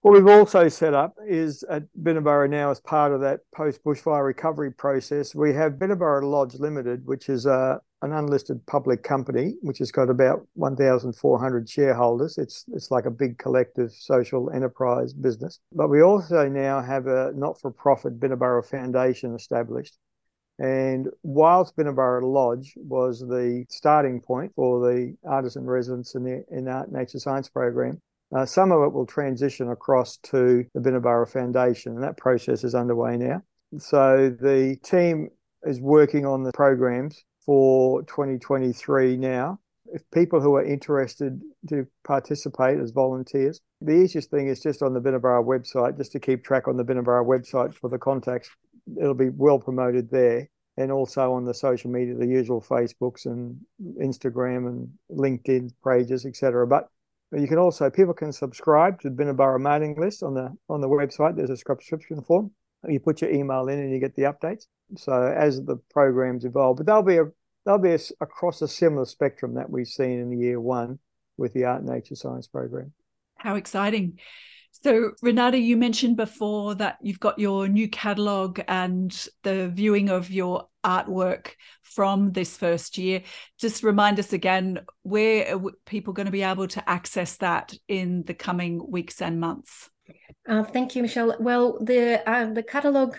what 0.02 0.14
we've 0.14 0.28
also 0.28 0.68
set 0.68 0.94
up 0.94 1.16
is 1.28 1.64
at 1.64 1.82
Binnaburra 2.00 2.48
now 2.48 2.70
as 2.70 2.78
part 2.78 3.10
of 3.10 3.22
that 3.22 3.40
post 3.52 3.82
bushfire 3.82 4.24
recovery 4.24 4.70
process. 4.70 5.34
We 5.34 5.54
have 5.54 5.72
Binnaburra 5.72 6.22
Lodge 6.22 6.54
Limited, 6.54 7.04
which 7.04 7.28
is 7.28 7.46
a 7.46 7.80
an 8.02 8.12
unlisted 8.12 8.64
public 8.66 9.02
company 9.02 9.54
which 9.62 9.78
has 9.78 9.92
got 9.92 10.10
about 10.10 10.46
1,400 10.54 11.68
shareholders. 11.68 12.36
It's 12.36 12.64
it's 12.72 12.90
like 12.90 13.06
a 13.06 13.10
big 13.10 13.38
collective 13.38 13.92
social 13.92 14.50
enterprise 14.50 15.12
business. 15.12 15.60
But 15.72 15.88
we 15.88 16.02
also 16.02 16.48
now 16.48 16.82
have 16.82 17.06
a 17.06 17.32
not-for-profit 17.34 18.18
Binnaburra 18.18 18.64
Foundation 18.66 19.34
established. 19.34 19.96
And 20.58 21.08
whilst 21.22 21.76
Binnaburra 21.76 22.22
Lodge 22.22 22.74
was 22.76 23.20
the 23.20 23.64
starting 23.68 24.20
point 24.20 24.52
for 24.54 24.80
the 24.80 25.16
artisan 25.24 25.64
residents 25.64 26.14
in 26.14 26.24
the 26.24 26.44
in 26.50 26.68
Art 26.68 26.92
Nature 26.92 27.20
Science 27.20 27.48
program, 27.48 28.00
uh, 28.34 28.44
some 28.44 28.72
of 28.72 28.82
it 28.82 28.92
will 28.92 29.06
transition 29.06 29.70
across 29.70 30.16
to 30.18 30.64
the 30.74 30.80
Binnaburra 30.80 31.28
Foundation, 31.28 31.94
and 31.94 32.02
that 32.02 32.16
process 32.16 32.64
is 32.64 32.74
underway 32.74 33.16
now. 33.16 33.42
So 33.78 34.28
the 34.28 34.76
team 34.82 35.28
is 35.64 35.80
working 35.80 36.26
on 36.26 36.42
the 36.42 36.52
programs 36.52 37.24
for 37.44 38.02
2023 38.02 39.16
now. 39.16 39.58
If 39.86 40.02
people 40.10 40.40
who 40.40 40.54
are 40.56 40.64
interested 40.64 41.40
to 41.68 41.86
participate 42.04 42.78
as 42.78 42.92
volunteers, 42.92 43.60
the 43.80 43.92
easiest 43.92 44.30
thing 44.30 44.48
is 44.48 44.60
just 44.60 44.82
on 44.82 44.94
the 44.94 45.00
Binnaburra 45.00 45.44
website, 45.44 45.98
just 45.98 46.12
to 46.12 46.20
keep 46.20 46.44
track 46.44 46.66
on 46.66 46.76
the 46.76 46.84
Binnaburra 46.84 47.26
website 47.26 47.74
for 47.74 47.90
the 47.90 47.98
contacts. 47.98 48.48
It'll 48.98 49.14
be 49.14 49.28
well 49.28 49.58
promoted 49.58 50.10
there 50.10 50.48
and 50.76 50.90
also 50.90 51.32
on 51.32 51.44
the 51.44 51.54
social 51.54 51.90
media, 51.90 52.14
the 52.14 52.26
usual 52.26 52.62
Facebooks 52.62 53.26
and 53.26 53.58
Instagram 54.00 54.66
and 54.66 54.88
LinkedIn 55.10 55.72
pages, 55.86 56.24
etc. 56.24 56.66
But 56.66 56.88
you 57.32 57.46
can 57.46 57.58
also 57.58 57.90
people 57.90 58.14
can 58.14 58.32
subscribe 58.32 59.00
to 59.00 59.10
the 59.10 59.16
Binnaburra 59.16 59.60
mailing 59.60 60.00
list 60.00 60.22
on 60.22 60.34
the 60.34 60.56
on 60.68 60.80
the 60.80 60.88
website. 60.88 61.36
There's 61.36 61.50
a 61.50 61.56
subscription 61.56 62.22
form. 62.22 62.50
You 62.88 63.00
put 63.00 63.20
your 63.20 63.30
email 63.30 63.68
in 63.68 63.78
and 63.78 63.92
you 63.92 63.98
get 63.98 64.16
the 64.16 64.22
updates. 64.22 64.66
So 64.96 65.12
as 65.12 65.62
the 65.64 65.76
programs 65.90 66.44
evolve, 66.44 66.78
but 66.78 66.86
they'll 66.86 67.02
be 67.02 67.18
a, 67.18 67.24
they'll 67.64 67.78
be 67.78 67.92
a, 67.92 67.98
across 68.20 68.60
a 68.62 68.68
similar 68.68 69.04
spectrum 69.04 69.54
that 69.54 69.70
we've 69.70 69.86
seen 69.86 70.18
in 70.18 70.30
the 70.30 70.36
year 70.36 70.60
one 70.60 70.98
with 71.36 71.52
the 71.52 71.64
art 71.64 71.84
nature 71.84 72.16
science 72.16 72.46
program. 72.46 72.92
How 73.36 73.54
exciting! 73.56 74.18
So, 74.82 75.12
Renata, 75.20 75.58
you 75.58 75.76
mentioned 75.76 76.16
before 76.16 76.74
that 76.76 76.96
you've 77.02 77.20
got 77.20 77.38
your 77.38 77.68
new 77.68 77.88
catalogue 77.88 78.62
and 78.66 79.12
the 79.42 79.68
viewing 79.68 80.08
of 80.08 80.30
your 80.30 80.68
artwork 80.82 81.50
from 81.82 82.32
this 82.32 82.56
first 82.56 82.96
year. 82.98 83.22
Just 83.58 83.82
remind 83.82 84.18
us 84.18 84.32
again 84.32 84.80
where 85.02 85.54
are 85.54 85.70
people 85.84 86.14
going 86.14 86.26
to 86.26 86.32
be 86.32 86.42
able 86.42 86.68
to 86.68 86.88
access 86.88 87.36
that 87.36 87.74
in 87.86 88.24
the 88.24 88.34
coming 88.34 88.84
weeks 88.90 89.20
and 89.20 89.38
months? 89.38 89.90
Uh, 90.48 90.64
thank 90.64 90.96
you, 90.96 91.02
Michelle. 91.02 91.36
Well, 91.38 91.78
the 91.80 92.28
uh, 92.28 92.46
the 92.52 92.64
catalog 92.64 93.16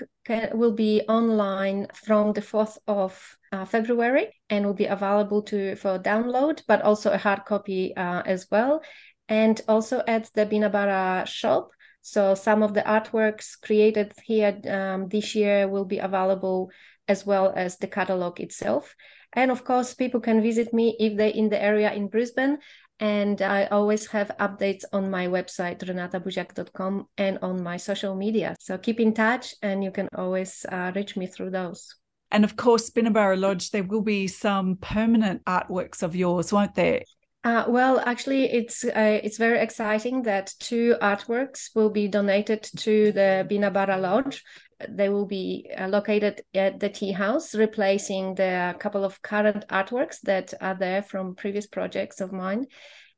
will 0.54 0.74
be 0.74 1.02
online 1.08 1.88
from 1.94 2.34
the 2.34 2.42
fourth 2.42 2.78
of 2.86 3.38
uh, 3.54 3.64
February 3.66 4.28
and 4.50 4.66
will 4.66 4.74
be 4.74 4.86
available 4.88 5.42
to 5.44 5.76
for 5.78 5.98
download, 6.00 6.64
but 6.68 6.82
also 6.82 7.12
a 7.12 7.18
hard 7.18 7.46
copy 7.46 7.96
uh, 7.96 8.24
as 8.26 8.48
well. 8.52 8.82
and 9.30 9.62
also 9.68 10.04
at 10.08 10.30
the 10.36 10.46
Binnaburra 10.46 11.26
shop. 11.28 11.72
So 12.02 12.36
some 12.36 12.64
of 12.64 12.74
the 12.74 12.82
artworks 12.84 13.60
created 13.62 14.14
here 14.26 14.60
um, 14.70 15.10
this 15.10 15.36
year 15.36 15.68
will 15.68 15.86
be 15.86 16.00
available 16.00 16.72
as 17.08 17.26
well 17.26 17.54
as 17.56 17.78
the 17.78 17.88
catalog 17.88 18.40
itself. 18.40 18.96
And 19.34 19.52
of 19.52 19.64
course, 19.64 19.96
people 19.96 20.20
can 20.22 20.42
visit 20.44 20.74
me 20.74 20.96
if 21.00 21.18
they're 21.18 21.30
in 21.30 21.50
the 21.50 21.62
area 21.62 21.92
in 21.94 22.08
Brisbane. 22.10 22.60
And 23.00 23.42
I 23.42 23.66
always 23.66 24.08
have 24.08 24.32
updates 24.40 24.84
on 24.94 25.10
my 25.10 25.28
website, 25.28 25.80
renatabuziak.com, 25.80 27.08
and 27.18 27.40
on 27.42 27.64
my 27.64 27.78
social 27.78 28.16
media. 28.16 28.56
So 28.60 28.78
keep 28.78 29.00
in 29.00 29.14
touch 29.14 29.56
and 29.62 29.84
you 29.84 29.92
can 29.92 30.08
always 30.16 30.66
uh, 30.72 30.92
reach 30.96 31.18
me 31.18 31.28
through 31.28 31.52
those. 31.52 31.96
And 32.32 32.44
of 32.44 32.56
course, 32.56 32.90
Binnaburra 32.90 33.40
Lodge, 33.40 33.70
there 33.72 33.84
will 33.84 34.02
be 34.02 34.28
some 34.28 34.78
permanent 34.78 35.44
artworks 35.46 36.02
of 36.02 36.16
yours, 36.16 36.52
won't 36.52 36.76
there? 36.76 37.04
Uh, 37.44 37.66
well, 37.68 38.00
actually, 38.00 38.46
it's 38.46 38.86
uh, 38.86 39.20
it's 39.24 39.38
very 39.38 39.60
exciting 39.60 40.24
that 40.24 40.54
two 40.60 40.96
artworks 41.02 41.76
will 41.76 41.90
be 41.90 42.08
donated 42.08 42.64
to 42.78 43.12
the 43.12 43.46
Binnaburra 43.50 44.00
Lodge. 44.00 44.44
They 44.88 45.10
will 45.10 45.26
be 45.26 45.70
uh, 45.78 45.88
located 45.88 46.42
at 46.54 46.80
the 46.80 46.90
tea 46.90 47.12
house, 47.12 47.54
replacing 47.54 48.36
the 48.36 48.76
couple 48.80 49.04
of 49.04 49.22
current 49.22 49.68
artworks 49.68 50.22
that 50.22 50.54
are 50.62 50.76
there 50.76 51.04
from 51.04 51.36
previous 51.36 51.68
projects 51.68 52.22
of 52.22 52.32
mine 52.32 52.68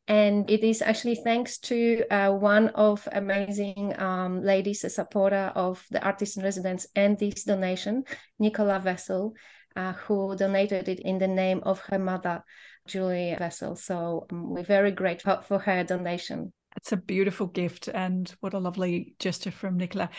and 0.08 0.50
it 0.50 0.64
is 0.64 0.82
actually 0.82 1.16
thanks 1.16 1.58
to 1.58 2.04
uh, 2.12 2.32
one 2.32 2.70
of 2.70 3.08
amazing 3.12 4.00
um, 4.00 4.44
ladies, 4.44 4.84
a 4.84 4.90
supporter 4.90 5.52
of 5.56 5.84
the 5.90 6.04
artist 6.04 6.38
in 6.38 6.44
residence 6.44 6.86
and 6.96 7.18
this 7.18 7.44
donation, 7.44 8.04
Nicola 8.38 8.80
Vessel, 8.80 9.34
uh, 9.76 9.94
who 9.94 10.36
donated 10.36 10.88
it 10.88 11.00
in 11.00 11.18
the 11.18 11.28
name 11.28 11.62
of 11.64 11.80
her 11.88 11.98
mother, 11.98 12.44
Julie 12.88 13.36
Vessel. 13.38 13.76
So 13.76 14.26
um, 14.32 14.50
we're 14.50 14.64
very 14.64 14.92
grateful 14.92 15.42
for 15.42 15.60
her 15.60 15.84
donation. 15.84 16.52
It's 16.76 16.92
a 16.92 16.98
beautiful 16.98 17.48
gift, 17.48 17.88
and 17.88 18.34
what 18.42 18.54
a 18.54 18.60
lovely 18.60 19.16
gesture 19.20 19.52
from 19.52 19.78
Nicola. 19.78 20.10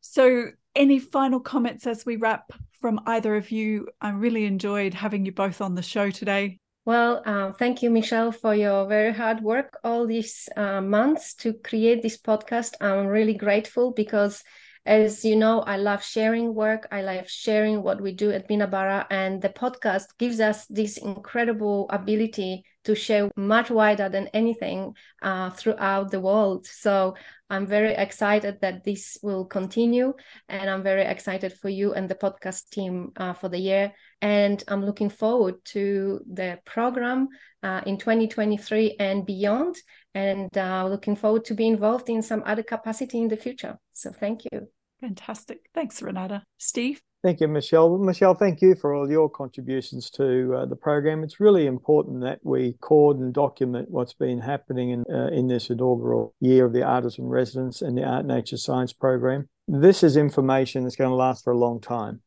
So, 0.00 0.46
any 0.74 0.98
final 0.98 1.38
comments 1.38 1.86
as 1.86 2.06
we 2.06 2.16
wrap 2.16 2.50
from 2.80 3.00
either 3.06 3.36
of 3.36 3.50
you? 3.50 3.88
I 4.00 4.10
really 4.10 4.46
enjoyed 4.46 4.94
having 4.94 5.26
you 5.26 5.32
both 5.32 5.60
on 5.60 5.74
the 5.74 5.82
show 5.82 6.10
today. 6.10 6.58
Well, 6.84 7.22
uh, 7.24 7.52
thank 7.52 7.82
you, 7.82 7.90
Michelle, 7.90 8.32
for 8.32 8.54
your 8.54 8.88
very 8.88 9.12
hard 9.12 9.40
work 9.42 9.78
all 9.84 10.06
these 10.06 10.48
uh, 10.56 10.80
months 10.80 11.34
to 11.34 11.52
create 11.52 12.02
this 12.02 12.18
podcast. 12.18 12.72
I'm 12.80 13.06
really 13.06 13.34
grateful 13.34 13.92
because, 13.92 14.42
as 14.84 15.24
you 15.24 15.36
know, 15.36 15.60
I 15.60 15.76
love 15.76 16.02
sharing 16.02 16.54
work. 16.54 16.88
I 16.90 17.02
love 17.02 17.30
sharing 17.30 17.82
what 17.82 18.00
we 18.00 18.12
do 18.12 18.32
at 18.32 18.48
Binnaburra, 18.48 19.06
and 19.10 19.40
the 19.40 19.48
podcast 19.48 20.06
gives 20.18 20.40
us 20.40 20.66
this 20.66 20.96
incredible 20.96 21.86
ability 21.90 22.64
to 22.84 22.94
share 22.96 23.30
much 23.36 23.70
wider 23.70 24.08
than 24.08 24.26
anything 24.34 24.94
uh, 25.22 25.50
throughout 25.50 26.10
the 26.10 26.20
world. 26.20 26.66
So 26.66 27.14
I'm 27.48 27.66
very 27.66 27.94
excited 27.94 28.60
that 28.62 28.82
this 28.82 29.18
will 29.22 29.44
continue, 29.44 30.14
and 30.48 30.68
I'm 30.68 30.82
very 30.82 31.02
excited 31.02 31.52
for 31.52 31.68
you 31.68 31.94
and 31.94 32.08
the 32.08 32.16
podcast 32.16 32.70
team 32.70 33.12
uh, 33.16 33.34
for 33.34 33.48
the 33.48 33.58
year. 33.58 33.92
And 34.20 34.62
I'm 34.66 34.84
looking 34.84 35.10
forward 35.10 35.64
to 35.66 36.20
the 36.28 36.58
program 36.64 37.28
uh, 37.62 37.82
in 37.86 37.98
2023 37.98 38.96
and 38.98 39.24
beyond, 39.24 39.76
and 40.14 40.56
uh, 40.58 40.86
looking 40.88 41.14
forward 41.14 41.44
to 41.44 41.54
be 41.54 41.68
involved 41.68 42.08
in 42.08 42.22
some 42.22 42.42
other 42.46 42.62
capacity 42.62 43.20
in 43.20 43.28
the 43.28 43.36
future. 43.36 43.78
So 44.02 44.10
thank 44.10 44.42
you. 44.50 44.68
Fantastic. 45.00 45.70
Thanks, 45.74 46.02
Renata. 46.02 46.42
Steve? 46.58 47.02
Thank 47.22 47.40
you, 47.40 47.46
Michelle. 47.46 47.98
Michelle, 47.98 48.34
thank 48.34 48.60
you 48.60 48.74
for 48.74 48.92
all 48.92 49.08
your 49.08 49.30
contributions 49.30 50.10
to 50.10 50.54
uh, 50.56 50.66
the 50.66 50.74
program. 50.74 51.22
It's 51.22 51.38
really 51.38 51.66
important 51.66 52.20
that 52.22 52.40
we 52.42 52.66
record 52.72 53.18
and 53.18 53.32
document 53.32 53.90
what's 53.90 54.12
been 54.12 54.40
happening 54.40 54.90
in, 54.90 55.04
uh, 55.08 55.28
in 55.28 55.46
this 55.46 55.70
inaugural 55.70 56.34
year 56.40 56.64
of 56.64 56.72
the 56.72 56.82
Artist 56.82 57.20
in 57.20 57.26
Residence 57.26 57.80
and 57.80 57.96
the 57.96 58.02
Art 58.02 58.26
Nature 58.26 58.56
Science 58.56 58.92
program. 58.92 59.48
This 59.68 60.02
is 60.02 60.16
information 60.16 60.82
that's 60.82 60.96
going 60.96 61.10
to 61.10 61.14
last 61.14 61.44
for 61.44 61.52
a 61.52 61.58
long 61.58 61.80
time. 61.80 62.22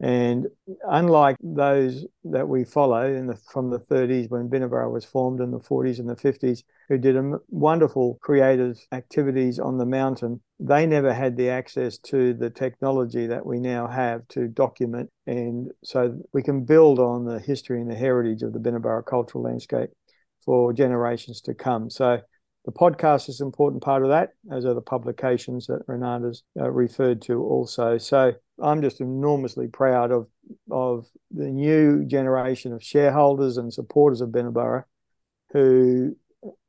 And 0.00 0.46
unlike 0.88 1.36
those 1.42 2.06
that 2.24 2.48
we 2.48 2.64
follow 2.64 3.12
in 3.12 3.26
the, 3.26 3.36
from 3.36 3.70
the 3.70 3.80
30s 3.80 4.30
when 4.30 4.48
Binnaburra 4.48 4.92
was 4.92 5.04
formed 5.04 5.40
in 5.40 5.50
the 5.50 5.58
40s 5.58 5.98
and 5.98 6.08
the 6.08 6.14
50s, 6.14 6.62
who 6.88 6.98
did 6.98 7.16
wonderful 7.48 8.18
creative 8.22 8.78
activities 8.92 9.58
on 9.58 9.76
the 9.78 9.86
mountain, 9.86 10.40
they 10.60 10.86
never 10.86 11.12
had 11.12 11.36
the 11.36 11.50
access 11.50 11.98
to 11.98 12.32
the 12.32 12.48
technology 12.48 13.26
that 13.26 13.44
we 13.44 13.58
now 13.58 13.88
have 13.88 14.26
to 14.28 14.46
document. 14.46 15.10
And 15.26 15.72
so 15.82 16.16
we 16.32 16.42
can 16.42 16.64
build 16.64 17.00
on 17.00 17.24
the 17.24 17.40
history 17.40 17.80
and 17.80 17.90
the 17.90 17.96
heritage 17.96 18.42
of 18.42 18.52
the 18.52 18.60
Binnaburra 18.60 19.04
cultural 19.04 19.44
landscape 19.44 19.90
for 20.44 20.72
generations 20.72 21.40
to 21.42 21.54
come. 21.54 21.90
So 21.90 22.20
the 22.68 22.72
podcast 22.72 23.30
is 23.30 23.40
an 23.40 23.46
important 23.46 23.82
part 23.82 24.02
of 24.02 24.10
that, 24.10 24.34
as 24.52 24.66
are 24.66 24.74
the 24.74 24.82
publications 24.82 25.66
that 25.68 25.80
Renata's 25.88 26.42
uh, 26.60 26.70
referred 26.70 27.22
to 27.22 27.42
also. 27.42 27.96
So 27.96 28.34
I'm 28.62 28.82
just 28.82 29.00
enormously 29.00 29.68
proud 29.68 30.12
of 30.12 30.26
of 30.70 31.06
the 31.30 31.46
new 31.46 32.04
generation 32.04 32.74
of 32.74 32.84
shareholders 32.84 33.56
and 33.56 33.72
supporters 33.72 34.20
of 34.20 34.28
Binnaburra 34.28 34.84
who 35.54 36.14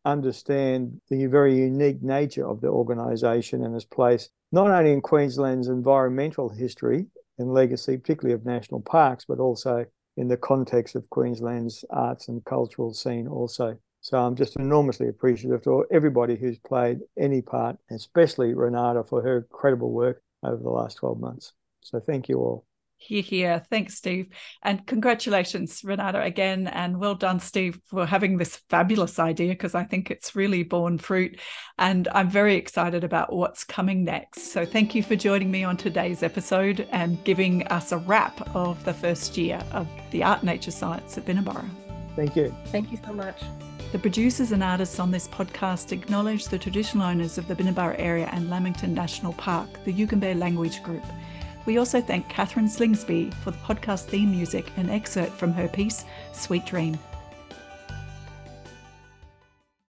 understand 0.05 1.01
the 1.09 1.25
very 1.25 1.57
unique 1.57 2.01
nature 2.01 2.47
of 2.47 2.61
the 2.61 2.69
organisation 2.69 3.61
and 3.61 3.75
its 3.75 3.83
place, 3.83 4.29
not 4.53 4.71
only 4.71 4.93
in 4.93 5.01
Queensland's 5.01 5.67
environmental 5.67 6.47
history 6.47 7.07
and 7.37 7.53
legacy, 7.53 7.97
particularly 7.97 8.33
of 8.33 8.45
national 8.45 8.79
parks, 8.79 9.25
but 9.27 9.39
also 9.39 9.85
in 10.15 10.29
the 10.29 10.37
context 10.37 10.95
of 10.95 11.09
Queensland's 11.09 11.83
arts 11.89 12.29
and 12.29 12.45
cultural 12.45 12.93
scene 12.93 13.27
also. 13.27 13.77
So 14.09 14.17
I'm 14.17 14.35
just 14.35 14.55
enormously 14.55 15.07
appreciative 15.07 15.61
to 15.65 15.85
everybody 15.91 16.35
who's 16.35 16.57
played 16.57 17.01
any 17.15 17.43
part, 17.43 17.77
especially 17.91 18.55
Renata 18.55 19.03
for 19.03 19.21
her 19.21 19.37
incredible 19.37 19.91
work 19.91 20.23
over 20.41 20.57
the 20.57 20.71
last 20.71 20.95
12 20.95 21.19
months. 21.19 21.53
So 21.81 21.99
thank 21.99 22.27
you 22.27 22.39
all. 22.39 22.65
Here, 22.97 23.21
here. 23.21 23.63
Thanks, 23.69 23.93
Steve. 23.93 24.29
And 24.63 24.83
congratulations, 24.87 25.83
Renata, 25.83 26.23
again. 26.23 26.65
And 26.65 26.99
well 26.99 27.13
done, 27.13 27.39
Steve, 27.39 27.79
for 27.85 28.07
having 28.07 28.37
this 28.37 28.59
fabulous 28.71 29.19
idea 29.19 29.49
because 29.49 29.75
I 29.75 29.83
think 29.83 30.09
it's 30.09 30.35
really 30.35 30.63
borne 30.63 30.97
fruit. 30.97 31.39
And 31.77 32.07
I'm 32.11 32.31
very 32.31 32.55
excited 32.55 33.03
about 33.03 33.31
what's 33.31 33.63
coming 33.63 34.03
next. 34.03 34.51
So 34.51 34.65
thank 34.65 34.95
you 34.95 35.03
for 35.03 35.15
joining 35.15 35.51
me 35.51 35.63
on 35.63 35.77
today's 35.77 36.23
episode 36.23 36.87
and 36.91 37.23
giving 37.25 37.67
us 37.67 37.91
a 37.91 37.97
wrap 37.97 38.55
of 38.55 38.83
the 38.85 38.93
first 38.93 39.37
year 39.37 39.61
of 39.71 39.87
the 40.09 40.23
Art 40.23 40.41
Nature 40.41 40.71
Science 40.71 41.15
at 41.15 41.25
Binnaburra. 41.25 41.69
Thank 42.15 42.35
you. 42.35 42.55
Thank 42.71 42.91
you 42.91 42.97
so 43.05 43.13
much. 43.13 43.39
The 43.91 43.97
producers 43.97 44.51
and 44.51 44.63
artists 44.63 44.99
on 44.99 45.09
this 45.09 45.27
podcast 45.27 45.91
acknowledge 45.91 46.45
the 46.45 46.59
traditional 46.59 47.07
owners 47.07 47.39
of 47.39 47.47
the 47.47 47.55
Binnaburra 47.55 47.95
area 47.97 48.29
and 48.31 48.47
Lamington 48.47 48.93
National 48.93 49.33
Park, 49.33 49.83
the 49.83 49.91
Yugambeh 49.91 50.37
Language 50.37 50.83
Group. 50.83 51.03
We 51.65 51.79
also 51.79 51.99
thank 51.99 52.29
Catherine 52.29 52.67
Slingsby 52.67 53.33
for 53.33 53.49
the 53.49 53.57
podcast 53.57 54.05
theme 54.05 54.29
music 54.29 54.71
and 54.77 54.91
excerpt 54.91 55.31
from 55.31 55.53
her 55.53 55.67
piece, 55.67 56.05
Sweet 56.33 56.67
Dream. 56.67 56.99